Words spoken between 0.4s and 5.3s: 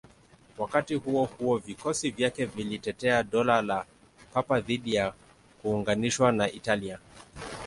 Wakati huo huo, vikosi vyake vilitetea Dola la Papa dhidi ya